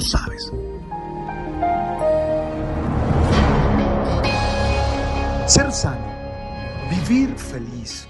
Sabes. 0.00 0.52
Ser 5.46 5.72
sano, 5.72 6.06
vivir 6.90 7.34
feliz, 7.36 8.06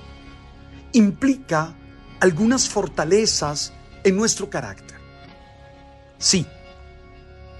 implica 0.93 1.75
algunas 2.21 2.69
fortalezas 2.69 3.73
en 4.05 4.17
nuestro 4.17 4.51
carácter. 4.51 4.99
Sí, 6.19 6.47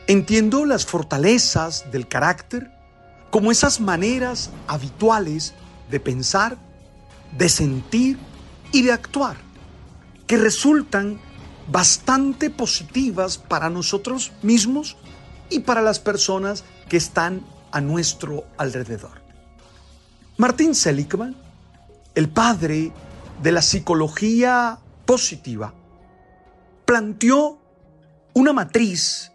entiendo 0.09 0.67
las 0.67 0.85
fortalezas 0.85 1.91
del 1.91 2.09
carácter 2.09 2.71
como 3.31 3.51
esas 3.51 3.81
maneras 3.81 4.51
habituales 4.67 5.55
de 5.91 6.01
pensar, 6.01 6.57
de 7.37 7.49
sentir 7.49 8.19
y 8.73 8.83
de 8.83 8.93
actuar, 8.93 9.37
que 10.27 10.37
resultan 10.37 11.21
bastante 11.71 12.51
positivas 12.51 13.39
para 13.39 13.71
nosotros 13.71 14.33
mismos 14.43 14.97
y 15.51 15.61
para 15.61 15.83
las 15.83 16.01
personas 16.01 16.65
que 16.89 16.97
están 16.97 17.45
a 17.71 17.81
nuestro 17.81 18.45
alrededor. 18.57 19.23
Martin 20.39 20.75
Seligman, 20.75 21.37
el 22.15 22.29
padre 22.29 22.93
de 23.43 23.53
la 23.53 23.63
psicología 23.63 24.79
positiva, 25.05 25.75
planteó 26.85 27.59
una 28.35 28.53
matriz 28.53 29.33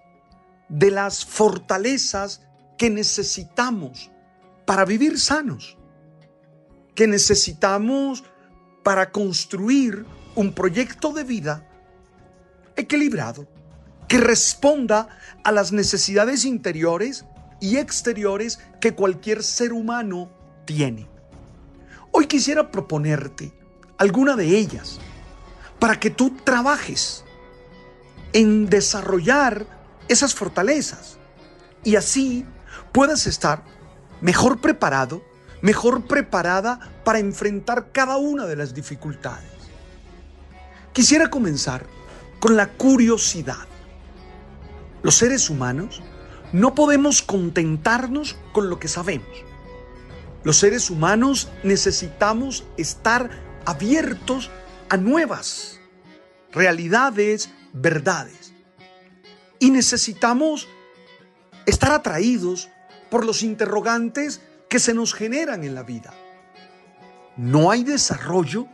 de 0.70 0.92
las 0.92 1.26
fortalezas 1.26 2.42
que 2.78 2.90
necesitamos 2.90 4.10
para 4.66 4.86
vivir 4.86 5.20
sanos, 5.20 5.78
que 6.96 7.06
necesitamos 7.06 8.24
para 8.82 9.12
construir 9.12 10.06
un 10.36 10.54
proyecto 10.54 11.14
de 11.14 11.24
vida 11.24 11.70
equilibrado, 12.76 13.48
que 14.08 14.18
responda 14.18 15.08
a 15.44 15.52
las 15.52 15.72
necesidades 15.72 16.46
interiores 16.46 17.26
y 17.60 17.78
exteriores 17.78 18.60
que 18.82 18.94
cualquier 18.94 19.44
ser 19.44 19.74
humano 19.74 20.30
tiene. 20.66 21.08
Hoy 22.12 22.28
quisiera 22.28 22.70
proponerte 22.72 23.54
alguna 23.98 24.36
de 24.36 24.58
ellas 24.58 25.00
para 25.80 26.00
que 26.00 26.10
tú 26.10 26.36
trabajes 26.44 27.24
en 28.34 28.68
desarrollar 28.68 29.66
esas 30.08 30.36
fortalezas 30.36 31.18
y 31.84 31.96
así 31.96 32.46
puedas 32.92 33.28
estar 33.28 33.64
mejor 34.22 34.62
preparado, 34.62 35.24
mejor 35.62 36.06
preparada 36.06 36.80
para 37.04 37.20
enfrentar 37.20 37.92
cada 37.92 38.18
una 38.18 38.46
de 38.46 38.56
las 38.56 38.74
dificultades. 38.74 39.52
Quisiera 40.94 41.30
comenzar 41.30 41.88
con 42.44 42.58
la 42.58 42.68
curiosidad. 42.68 43.70
Los 45.02 45.16
seres 45.16 45.50
humanos 45.50 46.02
no 46.52 46.76
podemos 46.76 47.22
contentarnos 47.22 48.36
con 48.52 48.70
lo 48.70 48.80
que 48.80 48.90
sabemos. 48.90 49.30
Los 50.44 50.58
seres 50.58 50.90
humanos 50.90 51.48
necesitamos 51.64 52.66
estar 52.76 53.30
abiertos 53.64 54.52
a 54.90 54.98
nuevas 54.98 55.80
realidades, 56.52 57.50
verdades. 57.72 58.52
Y 59.60 59.72
necesitamos 59.72 60.68
estar 61.66 61.94
atraídos 61.94 62.68
por 63.10 63.26
los 63.26 63.42
interrogantes 63.42 64.42
que 64.68 64.80
se 64.80 64.94
nos 64.94 65.14
generan 65.14 65.64
en 65.64 65.76
la 65.76 65.84
vida. 65.84 66.14
No 67.38 67.72
hay 67.72 67.86
desarrollo, 67.86 68.68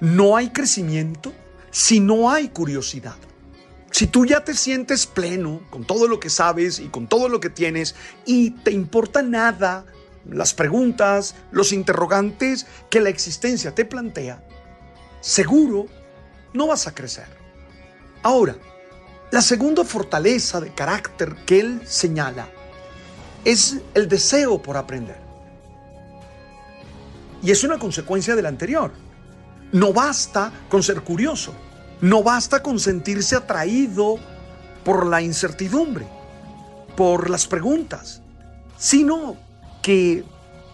no 0.00 0.36
hay 0.36 0.50
crecimiento 0.50 1.32
si 1.72 1.98
no 1.98 2.30
hay 2.30 2.50
curiosidad. 2.50 3.16
Si 3.90 4.06
tú 4.06 4.24
ya 4.24 4.44
te 4.44 4.54
sientes 4.54 5.06
pleno 5.06 5.62
con 5.70 5.84
todo 5.84 6.06
lo 6.06 6.20
que 6.20 6.30
sabes 6.30 6.78
y 6.78 6.88
con 6.88 7.08
todo 7.08 7.28
lo 7.28 7.40
que 7.40 7.50
tienes 7.50 7.96
y 8.24 8.50
te 8.50 8.70
importa 8.70 9.22
nada 9.22 9.84
las 10.24 10.54
preguntas, 10.54 11.34
los 11.50 11.72
interrogantes 11.72 12.66
que 12.88 13.00
la 13.00 13.08
existencia 13.08 13.74
te 13.74 13.84
plantea, 13.84 14.42
seguro 15.20 15.86
no 16.52 16.68
vas 16.68 16.86
a 16.86 16.94
crecer. 16.94 17.26
Ahora, 18.22 18.56
la 19.30 19.42
segunda 19.42 19.84
fortaleza 19.84 20.60
de 20.60 20.72
carácter 20.72 21.34
que 21.46 21.60
él 21.60 21.82
señala 21.86 22.48
es 23.44 23.78
el 23.94 24.08
deseo 24.08 24.62
por 24.62 24.76
aprender. 24.76 25.16
Y 27.42 27.50
es 27.50 27.64
una 27.64 27.78
consecuencia 27.78 28.36
de 28.36 28.42
la 28.42 28.48
anterior. 28.48 28.92
No 29.72 29.92
basta 29.92 30.52
con 30.68 30.82
ser 30.82 31.02
curioso, 31.02 31.54
no 32.00 32.22
basta 32.22 32.62
con 32.62 32.78
sentirse 32.78 33.36
atraído 33.36 34.18
por 34.84 35.06
la 35.06 35.22
incertidumbre, 35.22 36.06
por 36.96 37.30
las 37.30 37.46
preguntas, 37.46 38.20
sino 38.76 39.36
que 39.82 40.24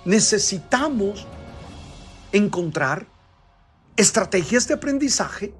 necesitamos 0.05 1.27
encontrar 2.33 3.07
estrategias 3.97 4.67
de 4.69 4.75
aprendizaje 4.75 5.55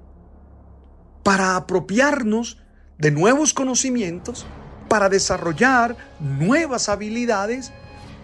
para 1.23 1.55
apropiarnos 1.55 2.57
de 2.97 3.11
nuevos 3.11 3.53
conocimientos, 3.53 4.45
para 4.89 5.07
desarrollar 5.07 5.95
nuevas 6.19 6.89
habilidades, 6.89 7.71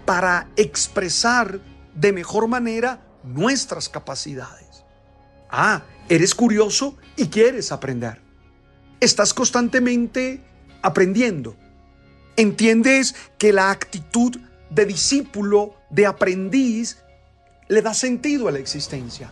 para 0.05 0.49
expresar 0.55 1.61
de 1.93 2.11
mejor 2.11 2.47
manera 2.47 3.05
nuestras 3.23 3.87
capacidades. 3.87 4.64
Ah, 5.49 5.83
eres 6.09 6.35
curioso 6.35 6.97
y 7.15 7.27
quieres 7.27 7.71
aprender. 7.71 8.21
Estás 8.99 9.33
constantemente 9.33 10.41
aprendiendo. 10.81 11.55
Entiendes 12.37 13.15
que 13.37 13.53
la 13.53 13.71
actitud 13.71 14.37
de 14.69 14.85
discípulo, 14.85 15.75
de 15.89 16.05
aprendiz, 16.05 16.97
le 17.67 17.81
da 17.81 17.93
sentido 17.93 18.47
a 18.47 18.51
la 18.51 18.59
existencia. 18.59 19.31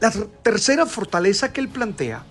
La 0.00 0.10
tercera 0.42 0.86
fortaleza 0.86 1.52
que 1.52 1.60
él 1.60 1.68
plantea, 1.68 2.24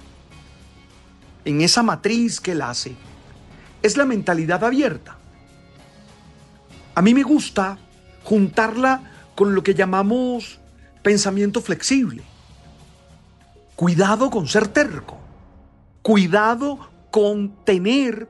en 1.45 1.61
esa 1.61 1.83
matriz 1.83 2.39
que 2.39 2.53
él 2.53 2.61
hace, 2.61 2.95
es 3.81 3.97
la 3.97 4.05
mentalidad 4.05 4.63
abierta. 4.63 5.17
A 6.95 7.01
mí 7.01 7.13
me 7.13 7.23
gusta 7.23 7.77
juntarla 8.23 9.11
con 9.35 9.55
lo 9.55 9.63
que 9.63 9.73
llamamos 9.73 10.59
pensamiento 11.09 11.59
flexible. 11.59 12.21
Cuidado 13.75 14.29
con 14.29 14.47
ser 14.47 14.67
terco. 14.67 15.17
Cuidado 16.03 16.87
con 17.09 17.65
tener 17.65 18.29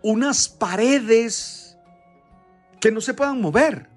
unas 0.00 0.48
paredes 0.48 1.76
que 2.80 2.90
no 2.90 3.02
se 3.02 3.12
puedan 3.12 3.42
mover. 3.42 3.90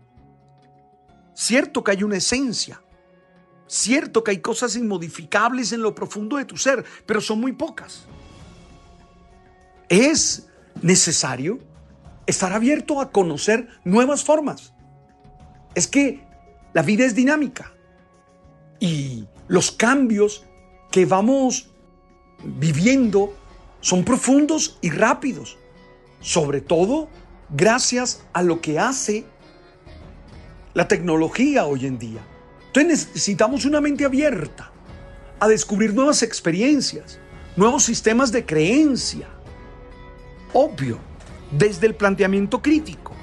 Cierto 1.33 1.85
que 1.85 1.91
hay 1.91 2.03
una 2.03 2.17
esencia, 2.17 2.81
cierto 3.65 4.25
que 4.25 4.31
hay 4.31 4.41
cosas 4.41 4.75
inmodificables 4.75 5.71
en 5.71 5.81
lo 5.81 5.95
profundo 5.95 6.35
de 6.35 6.43
tu 6.43 6.57
ser, 6.57 6.83
pero 7.05 7.21
son 7.21 7.39
muy 7.39 7.53
pocas. 7.53 8.07
Es 9.87 10.49
necesario 10.81 11.59
estar 12.27 12.51
abierto 12.51 12.99
a 12.99 13.09
conocer 13.09 13.69
nuevas 13.85 14.25
formas. 14.25 14.73
Es 15.75 15.87
que 15.87 16.27
la 16.73 16.81
vida 16.81 17.05
es 17.05 17.15
dinámica 17.15 17.71
y 18.81 19.27
los 19.47 19.71
cambios 19.71 20.43
que 20.91 21.05
vamos 21.05 21.69
viviendo 22.43 23.33
son 23.79 24.03
profundos 24.03 24.77
y 24.81 24.89
rápidos, 24.89 25.57
sobre 26.19 26.59
todo 26.59 27.07
gracias 27.49 28.23
a 28.33 28.41
lo 28.43 28.59
que 28.59 28.79
hace 28.79 29.23
la 30.73 30.87
tecnología 30.87 31.65
hoy 31.65 31.85
en 31.85 31.99
día. 31.99 32.21
Entonces 32.67 33.07
necesitamos 33.07 33.65
una 33.65 33.79
mente 33.79 34.03
abierta 34.03 34.71
a 35.39 35.47
descubrir 35.47 35.93
nuevas 35.93 36.23
experiencias, 36.23 37.19
nuevos 37.55 37.83
sistemas 37.83 38.31
de 38.31 38.45
creencia. 38.45 39.27
Obvio, 40.53 40.97
desde 41.51 41.85
el 41.87 41.95
planteamiento 41.95 42.61
crítico, 42.61 43.13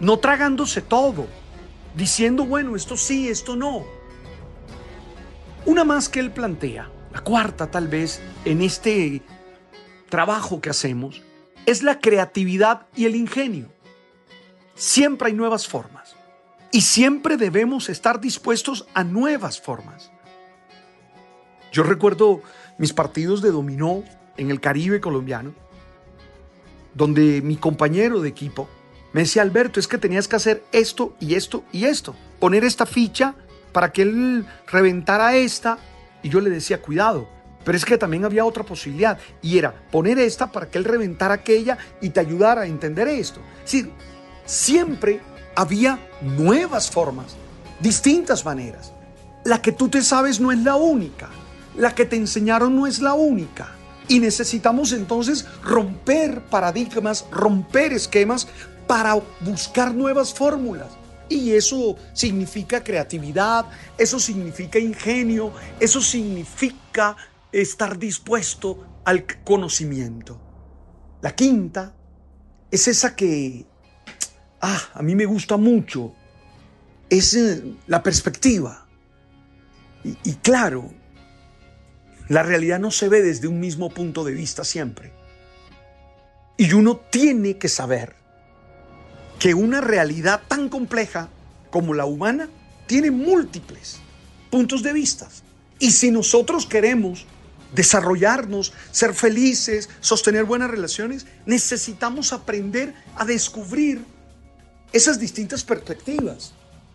no 0.00 0.18
tragándose 0.18 0.82
todo, 0.82 1.26
diciendo, 1.96 2.44
bueno, 2.44 2.76
esto 2.76 2.96
sí, 2.96 3.28
esto 3.28 3.56
no. 3.56 4.01
Una 5.64 5.84
más 5.84 6.08
que 6.08 6.18
él 6.18 6.32
plantea, 6.32 6.90
la 7.12 7.20
cuarta 7.20 7.70
tal 7.70 7.86
vez, 7.86 8.20
en 8.44 8.62
este 8.62 9.22
trabajo 10.08 10.60
que 10.60 10.70
hacemos, 10.70 11.22
es 11.66 11.84
la 11.84 12.00
creatividad 12.00 12.86
y 12.96 13.04
el 13.04 13.14
ingenio. 13.14 13.68
Siempre 14.74 15.28
hay 15.28 15.34
nuevas 15.34 15.68
formas 15.68 16.16
y 16.72 16.80
siempre 16.80 17.36
debemos 17.36 17.88
estar 17.88 18.20
dispuestos 18.20 18.86
a 18.94 19.04
nuevas 19.04 19.60
formas. 19.60 20.10
Yo 21.70 21.84
recuerdo 21.84 22.42
mis 22.76 22.92
partidos 22.92 23.40
de 23.40 23.52
dominó 23.52 24.02
en 24.36 24.50
el 24.50 24.60
Caribe 24.60 25.00
colombiano, 25.00 25.54
donde 26.94 27.40
mi 27.40 27.56
compañero 27.56 28.20
de 28.20 28.28
equipo 28.28 28.68
me 29.12 29.20
decía, 29.20 29.42
Alberto, 29.42 29.78
es 29.78 29.86
que 29.86 29.98
tenías 29.98 30.26
que 30.26 30.36
hacer 30.36 30.64
esto 30.72 31.14
y 31.20 31.34
esto 31.34 31.62
y 31.70 31.84
esto, 31.84 32.16
poner 32.40 32.64
esta 32.64 32.86
ficha 32.86 33.34
para 33.72 33.92
que 33.92 34.02
él 34.02 34.46
reventara 34.66 35.34
esta. 35.36 35.78
Y 36.22 36.28
yo 36.28 36.40
le 36.40 36.50
decía, 36.50 36.80
cuidado, 36.80 37.28
pero 37.64 37.76
es 37.76 37.84
que 37.84 37.98
también 37.98 38.24
había 38.24 38.44
otra 38.44 38.64
posibilidad 38.64 39.18
y 39.40 39.58
era 39.58 39.72
poner 39.90 40.18
esta 40.18 40.50
para 40.50 40.68
que 40.68 40.78
él 40.78 40.84
reventara 40.84 41.34
aquella 41.34 41.78
y 42.00 42.10
te 42.10 42.20
ayudara 42.20 42.62
a 42.62 42.66
entender 42.66 43.08
esto. 43.08 43.40
Es 43.64 43.86
siempre 44.44 45.20
había 45.54 45.98
nuevas 46.20 46.90
formas, 46.90 47.36
distintas 47.80 48.44
maneras. 48.44 48.92
La 49.44 49.60
que 49.60 49.72
tú 49.72 49.88
te 49.88 50.02
sabes 50.02 50.40
no 50.40 50.52
es 50.52 50.58
la 50.58 50.76
única. 50.76 51.28
La 51.76 51.94
que 51.94 52.04
te 52.04 52.16
enseñaron 52.16 52.76
no 52.76 52.86
es 52.86 53.00
la 53.00 53.14
única. 53.14 53.70
Y 54.08 54.18
necesitamos 54.18 54.92
entonces 54.92 55.46
romper 55.62 56.42
paradigmas, 56.42 57.26
romper 57.30 57.92
esquemas 57.92 58.48
para 58.86 59.14
buscar 59.40 59.94
nuevas 59.94 60.34
fórmulas. 60.34 60.88
Y 61.32 61.52
eso 61.54 61.96
significa 62.12 62.84
creatividad, 62.84 63.64
eso 63.96 64.20
significa 64.20 64.78
ingenio, 64.78 65.50
eso 65.80 66.02
significa 66.02 67.16
estar 67.50 67.98
dispuesto 67.98 69.00
al 69.06 69.24
conocimiento. 69.42 70.38
La 71.22 71.34
quinta 71.34 71.94
es 72.70 72.86
esa 72.86 73.16
que, 73.16 73.64
ah, 74.60 74.82
a 74.92 75.02
mí 75.02 75.14
me 75.14 75.24
gusta 75.24 75.56
mucho, 75.56 76.12
es 77.08 77.32
eh, 77.32 77.64
la 77.86 78.02
perspectiva. 78.02 78.86
Y, 80.04 80.18
y 80.24 80.34
claro, 80.34 80.92
la 82.28 82.42
realidad 82.42 82.78
no 82.78 82.90
se 82.90 83.08
ve 83.08 83.22
desde 83.22 83.48
un 83.48 83.58
mismo 83.58 83.88
punto 83.88 84.22
de 84.22 84.32
vista 84.32 84.64
siempre. 84.64 85.14
Y 86.58 86.74
uno 86.74 86.98
tiene 87.10 87.56
que 87.56 87.70
saber 87.70 88.21
que 89.42 89.54
una 89.54 89.80
realidad 89.80 90.42
tan 90.46 90.68
compleja 90.68 91.28
como 91.72 91.94
la 91.94 92.04
humana 92.04 92.48
tiene 92.86 93.10
múltiples 93.10 93.98
puntos 94.50 94.84
de 94.84 94.92
vista. 94.92 95.28
Y 95.80 95.90
si 95.90 96.12
nosotros 96.12 96.64
queremos 96.64 97.26
desarrollarnos, 97.74 98.72
ser 98.92 99.14
felices, 99.14 99.88
sostener 99.98 100.44
buenas 100.44 100.70
relaciones, 100.70 101.26
necesitamos 101.44 102.32
aprender 102.32 102.94
a 103.16 103.24
descubrir 103.24 104.04
esas 104.92 105.18
distintas 105.18 105.64
perspectivas. 105.64 106.52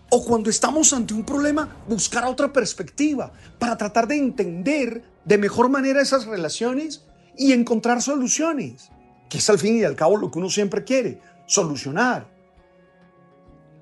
O 0.09 0.23
cuando 0.23 0.49
estamos 0.49 0.93
ante 0.93 1.13
un 1.13 1.25
problema, 1.25 1.75
buscar 1.85 2.23
otra 2.23 2.53
perspectiva 2.53 3.29
para 3.59 3.77
tratar 3.77 4.07
de 4.07 4.15
entender 4.15 5.03
de 5.25 5.37
mejor 5.37 5.67
manera 5.67 6.01
esas 6.01 6.25
relaciones 6.25 7.03
y 7.37 7.51
encontrar 7.51 8.01
soluciones, 8.01 8.89
que 9.29 9.39
es 9.39 9.49
al 9.49 9.59
fin 9.59 9.79
y 9.79 9.83
al 9.83 9.97
cabo 9.97 10.15
lo 10.15 10.31
que 10.31 10.39
uno 10.39 10.49
siempre 10.49 10.85
quiere, 10.85 11.19
solucionar. 11.45 12.36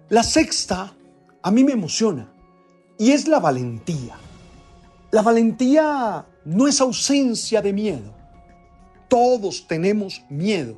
La 0.10 0.22
sexta 0.22 0.94
a 1.42 1.50
mí 1.50 1.64
me 1.64 1.72
emociona 1.72 2.32
y 2.96 3.12
es 3.12 3.28
la 3.28 3.40
valentía. 3.40 4.16
La 5.10 5.24
valentía 5.24 6.28
no 6.46 6.68
es 6.68 6.80
ausencia 6.80 7.60
de 7.64 7.74
miedo. 7.74 8.14
Todos 9.08 9.66
tenemos 9.68 10.22
miedo. 10.30 10.78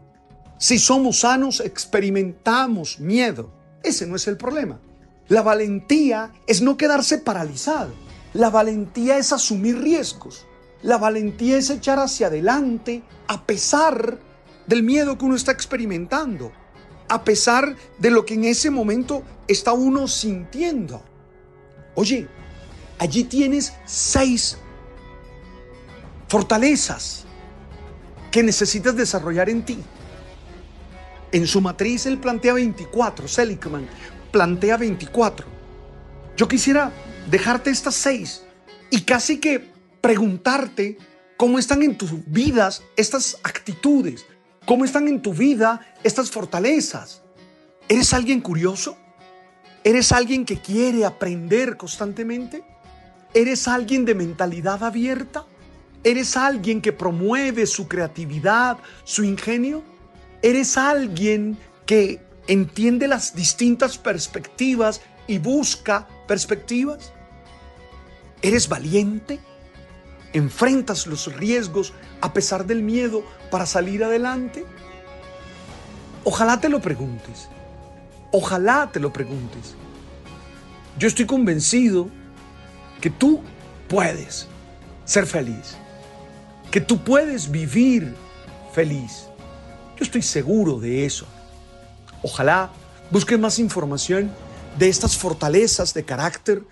Si 0.58 0.80
somos 0.80 1.20
sanos, 1.20 1.60
experimentamos 1.60 3.02
miedo. 3.02 3.52
Ese 3.84 4.08
no 4.08 4.16
es 4.16 4.30
el 4.30 4.38
problema. 4.38 4.80
La 5.28 5.42
valentía 5.42 6.32
es 6.48 6.62
no 6.62 6.78
quedarse 6.78 7.18
paralizado. 7.18 7.94
La 8.32 8.50
valentía 8.50 9.18
es 9.18 9.34
asumir 9.34 9.78
riesgos. 9.82 10.46
La 10.82 10.98
valentía 10.98 11.58
es 11.58 11.70
echar 11.70 12.00
hacia 12.00 12.28
adelante 12.28 13.04
a 13.28 13.46
pesar 13.46 14.20
del 14.68 14.84
miedo 14.84 15.18
que 15.18 15.26
uno 15.26 15.36
está 15.36 15.52
experimentando, 15.52 16.54
a 17.10 17.24
pesar 17.24 17.76
de 17.98 18.12
lo 18.12 18.26
que 18.26 18.34
en 18.34 18.46
ese 18.46 18.70
momento 18.70 19.24
está 19.48 19.74
uno 19.74 20.08
sintiendo. 20.08 21.02
Oye, 21.96 22.28
allí 23.00 23.24
tienes 23.24 23.74
seis 23.86 24.58
fortalezas 26.28 27.26
que 28.32 28.44
necesitas 28.44 28.96
desarrollar 28.96 29.50
en 29.50 29.64
ti. 29.64 29.78
En 31.32 31.48
su 31.48 31.62
matriz 31.62 32.06
él 32.06 32.20
plantea 32.20 32.54
24, 32.54 33.28
Seligman 33.28 33.88
plantea 34.32 34.78
24. 34.78 35.46
Yo 36.36 36.48
quisiera 36.48 36.92
dejarte 37.30 37.70
estas 37.70 37.96
seis 37.96 38.44
y 38.90 39.02
casi 39.02 39.40
que 39.40 39.72
preguntarte 40.02 40.98
cómo 41.36 41.60
están 41.60 41.84
en 41.84 41.98
tus 41.98 42.12
vidas 42.28 42.84
estas 42.96 43.38
actitudes, 43.44 44.26
cómo 44.68 44.84
están 44.84 45.08
en 45.08 45.22
tu 45.22 45.34
vida 45.34 45.80
estas 46.04 46.30
fortalezas. 46.30 47.24
¿Eres 47.88 48.14
alguien 48.14 48.42
curioso? 48.42 48.98
¿Eres 49.82 50.12
alguien 50.12 50.44
que 50.44 50.60
quiere 50.60 51.06
aprender 51.06 51.78
constantemente? 51.78 52.66
¿Eres 53.34 53.70
alguien 53.70 54.04
de 54.04 54.14
mentalidad 54.14 54.84
abierta? 54.84 55.46
¿Eres 56.04 56.36
alguien 56.36 56.82
que 56.82 56.92
promueve 56.92 57.66
su 57.66 57.88
creatividad, 57.88 58.78
su 59.06 59.24
ingenio? 59.24 59.84
¿Eres 60.42 60.78
alguien 60.78 61.58
que 61.86 62.20
entiende 62.48 63.08
las 63.08 63.34
distintas 63.34 63.98
perspectivas 63.98 65.00
y 65.28 65.38
busca 65.38 66.10
perspectivas? 66.28 67.14
¿Eres 68.42 68.68
valiente? 68.68 69.40
¿Enfrentas 70.34 71.08
los 71.08 71.34
riesgos 71.36 71.94
a 72.22 72.34
pesar 72.34 72.66
del 72.66 72.84
miedo 72.84 73.24
para 73.50 73.66
salir 73.66 74.04
adelante? 74.04 74.66
Ojalá 76.24 76.60
te 76.60 76.70
lo 76.70 76.82
preguntes. 76.82 77.50
Ojalá 78.32 78.90
te 78.92 79.00
lo 79.00 79.14
preguntes. 79.14 79.76
Yo 81.00 81.08
estoy 81.08 81.26
convencido 81.26 82.10
que 83.02 83.10
tú 83.10 83.42
puedes 83.88 84.48
ser 85.06 85.26
feliz 85.26 85.78
que 86.72 86.82
tú 86.82 87.04
puedes 87.04 87.50
vivir 87.50 88.14
feliz. 88.74 89.28
Yo 89.98 90.04
estoy 90.04 90.22
seguro 90.22 90.80
de 90.80 91.06
eso. 91.06 91.26
Ojalá 92.22 92.72
busques 93.10 93.40
más 93.40 93.60
información 93.60 94.32
de 94.78 94.90
estas 94.90 95.18
fortalezas 95.18 95.94
de 95.94 96.04
carácter 96.04 96.64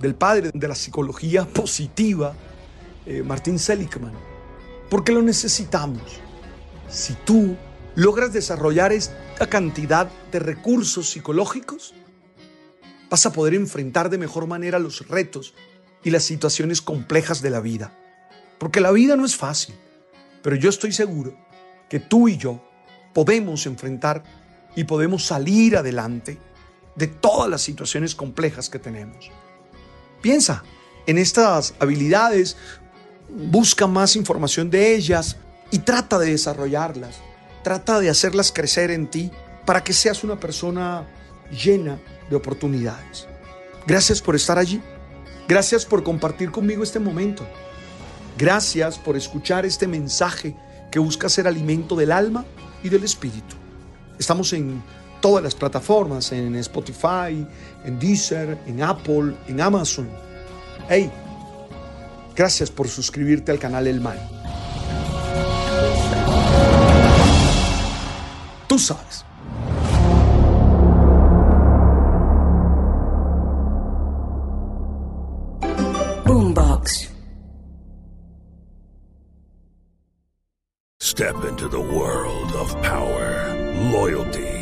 del 0.00 0.14
padre 0.14 0.50
de 0.54 0.68
la 0.68 0.74
psicología 0.74 1.44
positiva, 1.44 2.34
eh, 3.06 3.22
Martín 3.22 3.58
Seligman, 3.58 4.12
porque 4.88 5.12
lo 5.12 5.22
necesitamos. 5.22 6.02
Si 6.88 7.14
tú 7.24 7.56
logras 7.96 8.32
desarrollar 8.32 8.92
esta 8.92 9.48
cantidad 9.48 10.08
de 10.30 10.38
recursos 10.38 11.10
psicológicos, 11.10 11.94
vas 13.10 13.26
a 13.26 13.32
poder 13.32 13.54
enfrentar 13.54 14.10
de 14.10 14.18
mejor 14.18 14.46
manera 14.46 14.78
los 14.78 15.08
retos 15.08 15.54
y 16.04 16.10
las 16.10 16.22
situaciones 16.22 16.80
complejas 16.80 17.42
de 17.42 17.50
la 17.50 17.60
vida. 17.60 17.92
Porque 18.58 18.80
la 18.80 18.92
vida 18.92 19.16
no 19.16 19.24
es 19.24 19.36
fácil, 19.36 19.74
pero 20.42 20.56
yo 20.56 20.70
estoy 20.70 20.92
seguro 20.92 21.36
que 21.88 21.98
tú 21.98 22.28
y 22.28 22.36
yo 22.36 22.62
podemos 23.12 23.66
enfrentar 23.66 24.22
y 24.76 24.84
podemos 24.84 25.26
salir 25.26 25.76
adelante 25.76 26.38
de 26.96 27.06
todas 27.06 27.48
las 27.48 27.62
situaciones 27.62 28.14
complejas 28.14 28.68
que 28.68 28.78
tenemos. 28.78 29.30
Piensa 30.20 30.62
en 31.06 31.18
estas 31.18 31.74
habilidades, 31.80 32.56
busca 33.28 33.86
más 33.86 34.16
información 34.16 34.70
de 34.70 34.94
ellas 34.94 35.36
y 35.70 35.78
trata 35.78 36.18
de 36.18 36.30
desarrollarlas. 36.30 37.20
Trata 37.62 38.00
de 38.00 38.10
hacerlas 38.10 38.52
crecer 38.52 38.90
en 38.90 39.08
ti 39.08 39.30
para 39.64 39.82
que 39.82 39.92
seas 39.92 40.24
una 40.24 40.38
persona 40.38 41.06
llena 41.50 41.98
de 42.28 42.36
oportunidades. 42.36 43.26
Gracias 43.86 44.20
por 44.20 44.34
estar 44.34 44.58
allí. 44.58 44.80
Gracias 45.48 45.84
por 45.84 46.02
compartir 46.02 46.50
conmigo 46.50 46.82
este 46.82 46.98
momento. 46.98 47.46
Gracias 48.38 48.98
por 48.98 49.16
escuchar 49.16 49.66
este 49.66 49.86
mensaje 49.86 50.56
que 50.90 50.98
busca 50.98 51.28
ser 51.28 51.46
alimento 51.46 51.96
del 51.96 52.12
alma 52.12 52.44
y 52.82 52.88
del 52.88 53.04
espíritu. 53.04 53.56
Estamos 54.18 54.52
en 54.52 54.82
todas 55.22 55.42
las 55.42 55.54
plataformas, 55.54 56.32
en 56.32 56.54
Spotify, 56.56 57.46
en 57.84 57.98
Deezer, 57.98 58.58
en 58.66 58.82
Apple, 58.82 59.34
en 59.48 59.60
Amazon. 59.62 60.10
Hey, 60.88 61.10
gracias 62.36 62.70
por 62.70 62.88
suscribirte 62.88 63.52
al 63.52 63.58
canal 63.58 63.86
El 63.86 64.00
Mal. 64.00 64.18
Tú 68.66 68.78
sabes. 68.78 69.24
Boombox. 76.26 77.10
Step 81.00 81.36
into 81.44 81.68
the 81.68 81.78
world 81.78 82.52
of 82.56 82.72
power, 82.82 83.54
loyalty, 83.92 84.61